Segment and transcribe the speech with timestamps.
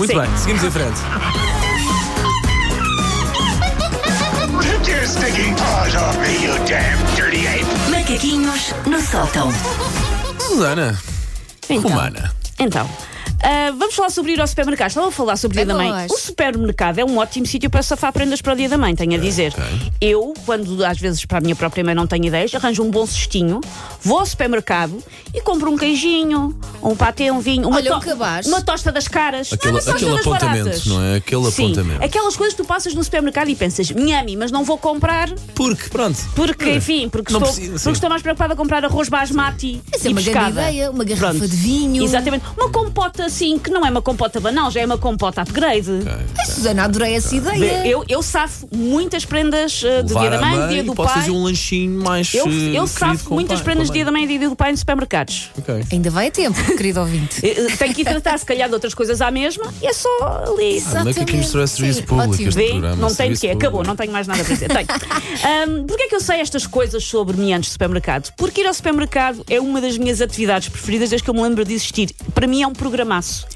[0.00, 0.18] Muito Sim.
[0.18, 0.98] bem, seguimos em frente.
[7.90, 9.50] Macaquinhos no sótão.
[10.38, 10.98] Susana,
[11.68, 12.32] Então, Romana.
[12.58, 12.88] Então.
[13.42, 14.88] Ah, vamos falar sobre ir ao supermercado.
[14.88, 16.06] Estava a falar sobre o dia da mãe.
[16.10, 19.14] O supermercado é um ótimo sítio para safar prendas para o dia da mãe, tenho
[19.14, 19.52] a dizer.
[19.56, 19.92] ok.
[20.00, 23.06] Eu, quando às vezes para a minha própria mãe não tenho ideias, arranjo um bom
[23.06, 23.60] cestinho,
[24.02, 25.02] vou ao supermercado
[25.34, 28.46] e compro um queijinho, um patê, um vinho, uma, Olha, um cabaz.
[28.46, 29.52] uma tosta das caras.
[29.52, 30.86] Aquele- mas são aquele apontamento, baratas.
[30.86, 31.16] não é?
[31.16, 32.04] Aquele Sim, apontamento.
[32.04, 35.88] Aquelas coisas que tu passas no supermercado e pensas, nhami, mas não vou comprar Porque,
[35.88, 36.18] pronto.
[36.34, 37.84] porque, enfim, porque, Não estou, precisa, sim.
[37.84, 40.62] porque estou mais preocupada a comprar arroz basmati Essa é e uma grande pescada.
[40.70, 41.48] ideia, uma garrafa Pronto.
[41.48, 42.02] de vinho.
[42.04, 42.44] Exatamente.
[42.56, 45.90] Uma compota assim, que não é uma compota banal, já é uma compota upgrade.
[46.38, 47.86] Ai, Susana, adorei essa ideia.
[47.86, 50.94] Eu, eu safo muitas prendas uh, do Levar dia da a mãe, mãe, dia do
[50.94, 51.20] posso pai.
[51.22, 54.10] fazer um lanchinho mais Eu, eh, eu safo muitas pai, prendas a de dia da
[54.12, 54.24] mãe.
[54.24, 55.50] e dia do pai nos supermercados.
[55.58, 55.84] Ok.
[55.92, 57.44] Ainda vai a tempo, querido ouvinte.
[57.46, 60.08] Eh, Tenho que ir tratar, se calhar, de outras coisas à mesma e é só
[60.48, 60.76] ali.
[60.76, 61.00] Exatamente.
[61.00, 62.34] Onde é que aqui mostrou esse serviço público?
[62.34, 62.68] Este Vê?
[62.70, 63.46] programa, Não tenho de quê?
[63.48, 63.66] público.
[63.66, 64.68] Acabou, não tenho mais nada para dizer.
[64.68, 64.88] Tenho.
[65.68, 68.32] Um, Porquê é que eu sei estas coisas sobre mim antes do supermercado?
[68.36, 71.64] Porque ir ao supermercado é uma das minhas atividades preferidas desde que eu me lembro
[71.64, 72.10] de existir.
[72.34, 72.72] Para mim é um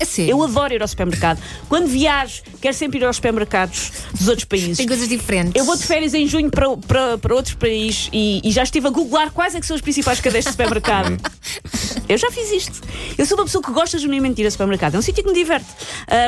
[0.00, 0.30] A sério?
[0.30, 1.40] Eu adoro ir ao supermercado.
[1.68, 4.76] Quando viajo, quero sempre ir aos supermercados dos outros países.
[4.76, 5.52] Tem coisas diferentes.
[5.54, 8.86] Eu vou de férias em junho para, para, para outro país e, e já estive
[8.86, 11.18] a googlar quais é que são as principais cadeias de supermercado.
[12.08, 12.80] Eu já fiz isto.
[13.16, 14.94] Eu sou uma pessoa que gosta genuinamente de ir ao supermercado.
[14.94, 15.66] É um sítio que me diverte.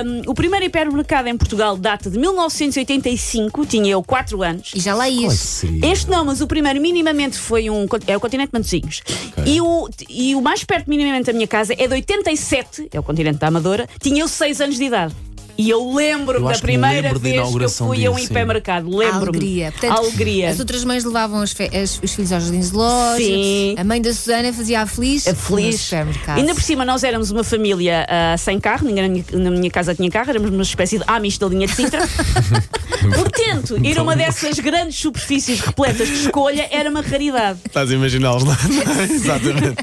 [0.05, 4.73] Um, o primeiro hipermercado em Portugal data de 1985, tinha eu 4 anos.
[4.75, 5.35] E já lá é ias.
[5.35, 5.93] seria?
[5.93, 7.87] Este não, mas o primeiro minimamente foi um.
[8.07, 9.03] É o Continente de Matosinhos.
[9.45, 13.03] E, o, e o mais perto minimamente da minha casa é de 87, é o
[13.03, 15.26] Continente da Amadora, tinha eu 6 anos de idade.
[15.59, 18.87] E eu lembro-me Eu da primeira lembro vez que eu fui a um disso, hipermercado.
[18.95, 19.29] A Lembro-me.
[19.29, 19.73] alegria.
[19.73, 20.51] Portanto, alegria.
[20.51, 21.55] As outras mães levavam as-
[22.03, 23.17] os filhos aos jardins de loja.
[23.25, 23.75] Sim.
[23.79, 25.27] A mãe da Susana fazia a feliz.
[25.27, 25.91] A feliz.
[26.29, 29.71] Ainda por cima, nós éramos uma família ah, sem carro, ninguém na minha, na minha
[29.71, 32.01] casa tinha carro, éramos uma espécie de Amish da linha de Sintra.
[33.15, 37.59] Portanto, ir a uma dessas grandes superfícies repletas de escolha era uma raridade.
[37.67, 39.05] Estás a imaginá-los, não é?
[39.13, 39.77] Exatamente.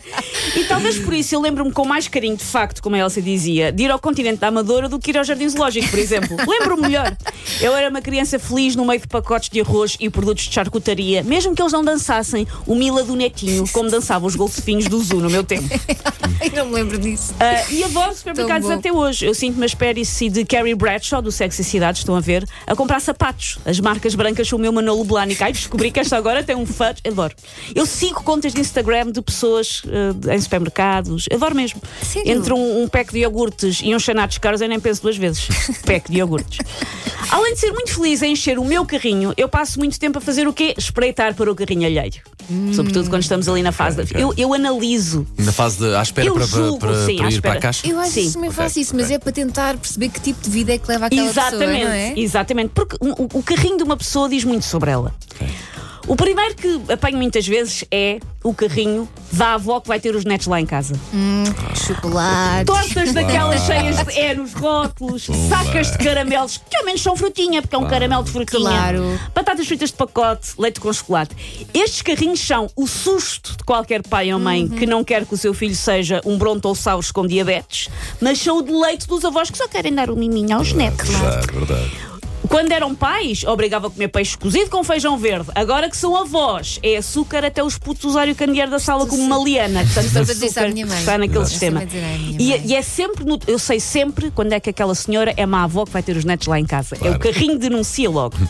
[0.55, 3.71] E talvez por isso eu lembro-me com mais carinho, de facto, como a Elsa dizia,
[3.71, 6.37] de ir ao continente da Amadora do que ir ao Jardim Zoológico, por exemplo.
[6.47, 7.15] Lembro-me melhor.
[7.59, 11.23] Eu era uma criança feliz no meio de pacotes de arroz e produtos de charcutaria,
[11.23, 15.21] mesmo que eles não dançassem o Mila do Netinho, como dançavam os golfinhos do Zoo
[15.21, 15.67] no meu tempo.
[16.39, 17.33] Ai, não me lembro disso.
[17.39, 19.25] Ah, e adoro supermercados até hoje.
[19.25, 22.99] Eu sinto uma espécie de Carrie Bradshaw do Sexy Cidade, estão a ver, a comprar
[22.99, 23.57] sapatos.
[23.65, 25.41] As marcas brancas são o meu Manolo Blahnik.
[25.43, 27.01] Ai, descobri que esta agora tem um fudge.
[27.07, 27.33] Adoro.
[27.73, 31.25] Eu sigo contas de Instagram de pessoas ah, em supermercados.
[31.33, 31.81] Adoro mesmo.
[32.01, 32.31] Sério?
[32.31, 35.47] Entre um, um pack de iogurtes e uns chanatos caros, eu nem penso duas vezes.
[35.85, 36.59] pack de iogurtes.
[37.29, 40.21] Além de ser muito feliz em encher o meu carrinho, eu passo muito tempo a
[40.21, 40.73] fazer o quê?
[40.77, 42.13] Espreitar para o carrinho alheio.
[42.75, 44.19] Sobretudo quando estamos ali na fase Ok, da.
[44.19, 45.25] Eu, eu analiso.
[45.37, 45.95] Na fase de.
[45.95, 47.59] à espera Eu para, para, julgo, para, sim, para ir para a espera.
[47.59, 47.87] caixa?
[47.87, 48.27] Eu acho Sim.
[48.27, 50.77] que também Ok, faço isso, mas é para tentar perceber que tipo de vida é
[50.77, 52.13] que leva aquela exatamente, pessoa, não é?
[52.19, 52.69] exatamente.
[52.75, 55.15] Porque o, o carrinho de uma pessoa diz muito sobre ela.
[56.07, 60.25] O primeiro que apanho muitas vezes é o carrinho da avó que vai ter os
[60.25, 60.95] netos lá em casa.
[61.87, 62.65] Chocolate.
[62.65, 67.61] Tortas daquelas cheias de é nos rótulos, sacas de caramelos, que ao menos são frutinha,
[67.61, 68.61] porque é um caramelo de frutinha.
[68.61, 69.19] Claro.
[69.33, 71.35] Batatas fritas de pacote, leite com chocolate.
[71.73, 75.37] Estes carrinhos são o susto de qualquer pai ou mãe que não quer que o
[75.37, 77.89] seu filho seja um brontossauro com diabetes,
[78.19, 81.09] mas são o deleite dos avós que só querem dar um miminho aos netos.
[81.09, 82.12] Verdade, verdade.
[82.49, 85.49] Quando eram pais, obrigava a comer peixe cozido com feijão verde.
[85.55, 89.21] Agora que são avós, é açúcar até os putos usarem o candeeiro da sala como
[89.23, 89.81] uma liana.
[89.93, 90.81] Tanto à açúcar mãe.
[90.99, 91.49] está naquele Exato.
[91.49, 91.83] sistema.
[91.83, 92.61] E, mãe.
[92.65, 95.85] e é sempre, no- eu sei sempre quando é que aquela senhora é má avó
[95.85, 96.95] que vai ter os netos lá em casa.
[96.95, 97.15] É Claro.
[97.15, 98.35] o carrinho denuncia logo.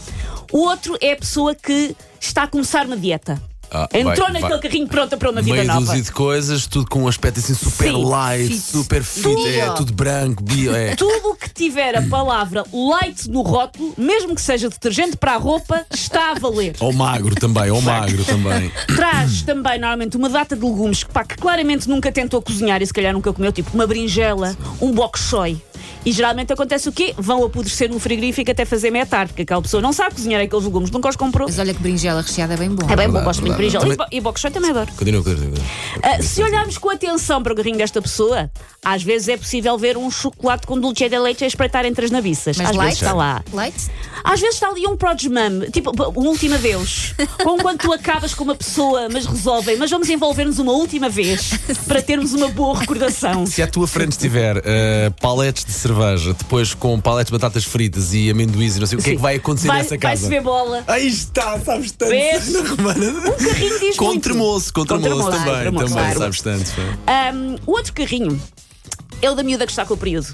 [0.51, 3.41] O outro é a pessoa que está a começar uma dieta.
[3.73, 5.79] Ah, Entrou vai- naquele vai- carrinho pronta para uma vida Meio nova.
[5.79, 8.03] dúzia de coisas, tudo com um aspecto assim super Sim.
[8.06, 8.59] light, Fit.
[8.61, 9.47] super fit, Tudo.
[9.47, 10.95] é tudo branco, bio, é.
[10.95, 15.85] Tudo que tiver a palavra light no rótulo, mesmo que seja detergente para a roupa,
[15.91, 16.75] está a valer.
[16.79, 18.72] Ou magro também, ou magro também.
[18.95, 22.85] Traz também, normalmente, uma data de legumes que, pá, que claramente nunca tentou cozinhar e
[22.85, 25.59] se calhar nunca comeu, tipo uma berinjela, um bok choy.
[26.06, 27.14] E geralmente acontece o quê?
[27.18, 30.66] Vão apodrecer no frigorífico até fazer meia tarde, porque aquela pessoa não sabe cozinhar aqueles
[30.66, 31.47] legumes, nunca os comprou.
[31.47, 32.85] Mas olha que berinjela recheada é bem bom.
[32.90, 34.08] É bem bom, gosto muito de berinjela.
[34.11, 34.91] E E choy também adoro.
[34.97, 35.58] Continua, continua.
[36.02, 38.52] Ah, se olharmos com atenção para o carrinho desta pessoa,
[38.84, 42.11] às vezes é possível ver um chocolate com dulce de leite a espreitar entre as
[42.11, 42.58] nabiças.
[42.58, 42.90] Mas às light?
[42.90, 43.44] vezes está lá.
[43.53, 43.76] Light?
[44.23, 47.16] Às vezes está ali um Prods Mum, tipo um última vez.
[47.44, 51.52] Com quando tu acabas com uma pessoa, mas resolvem, mas vamos envolver-nos uma última vez
[51.88, 53.46] para termos uma boa recordação.
[53.46, 55.92] Se à tua frente estiver eh, paletes de cerveja,
[56.37, 59.22] depois com paletes de batatas fritas e amendoins e não sei o que é que
[59.22, 60.22] vai acontecer Vai- nessa casa?
[60.22, 60.84] Vai-se ver bola.
[60.87, 62.09] Aí está, sabes tanto.
[62.09, 62.49] Vês?
[62.55, 64.23] Um carrinho diz Com muito.
[64.23, 66.19] tremoço, com tremoço tremoço, também, tremoço, também, claro.
[66.19, 66.72] sabes tanto.
[67.35, 68.41] Um, o outro carrinho
[69.22, 70.34] é o da miúda que está com o período.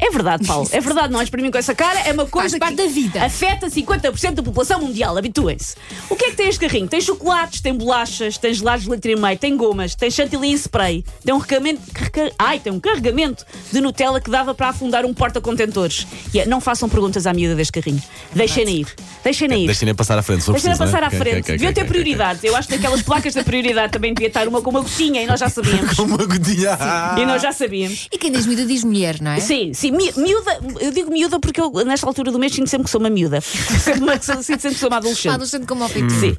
[0.00, 0.68] É verdade, Paulo.
[0.72, 2.00] É verdade, não olhes para mim com essa cara.
[2.00, 3.22] É uma coisa parte que da vida.
[3.24, 5.16] afeta 50% da população mundial.
[5.16, 5.74] Habituem-se.
[6.08, 6.88] O que é que tem este carrinho?
[6.88, 10.54] Tem chocolates, tem bolachas, tem gelados de litro e meio, tem gomas, tem chantilly em
[10.54, 15.04] spray, tem um recarregamento, carrega- ai, tem um carregamento de Nutella que dava para afundar
[15.04, 16.06] um porta-contentores.
[16.32, 18.02] E é, não façam perguntas à miúda deste carrinho.
[18.34, 18.86] Deixem-na ir.
[19.22, 19.66] Deixem-na ir.
[19.66, 20.44] Deixem-na passar à frente.
[20.44, 21.06] preciso, passar né?
[21.06, 21.40] à frente.
[21.40, 22.42] ok, Deviam ok, ter prioridades.
[22.44, 25.26] Eu acho que naquelas placas da prioridade também devia estar uma com uma gotinha e
[25.26, 25.98] nós já sabíamos.
[26.00, 26.78] Uma gotinha.
[27.18, 28.08] E nós já sabíamos.
[28.10, 29.40] E quem diz miúda diz mulher, não é?
[29.40, 32.84] Sim, sim, mi- miúda, eu digo miúda porque eu, nesta altura do mês, sinto sempre
[32.84, 33.40] que sou uma miúda.
[34.00, 35.28] Uma- sinto sempre que sou uma adolescente.
[35.32, 35.90] Adolescente como ao.
[35.90, 36.36] Sim.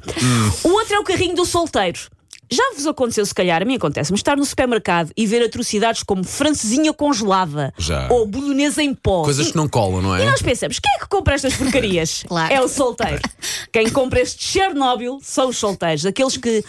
[0.64, 1.98] O outro é o carrinho do solteiro.
[2.52, 6.22] Já vos aconteceu, se calhar, a mim acontece-me estar no supermercado e ver atrocidades como
[6.24, 8.06] francesinha congelada Já.
[8.10, 9.22] ou bolonesa em pó.
[9.22, 10.26] Coisas E- que não colam, não E é?
[10.26, 12.24] nós pensamos, quem é que compra estas porcarias?
[12.32, 12.52] Claro.
[12.54, 13.20] É o solteiro.
[13.72, 16.04] Quem compra este Chernobyl são os solteiros.
[16.06, 16.64] Aqueles que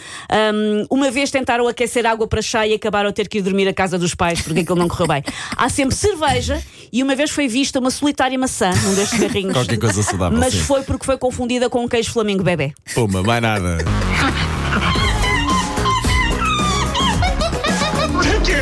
[0.54, 3.66] hum, uma vez tentaram aquecer água para chá e acabaram a ter que ir dormir
[3.68, 5.22] à casa dos pais porque aquilo não correu bem.
[5.56, 9.52] Há sempre cerveja e uma vez foi vista uma solitária maçã num destes carrinhos.
[9.52, 10.38] Qualquer coisa saudável.
[10.38, 10.60] Mas sim.
[10.60, 12.72] foi porque foi confundida com um queijo flamingo bebê.
[12.94, 13.78] Puma, mais nada.